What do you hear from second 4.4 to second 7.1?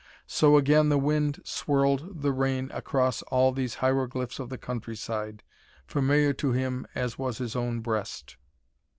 the countryside, familiar to him